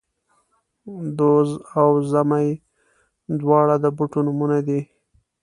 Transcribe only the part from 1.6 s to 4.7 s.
او زمۍ، دواړه د بوټو نومونه